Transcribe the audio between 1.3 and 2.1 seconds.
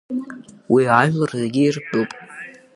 зегьы иртәуп.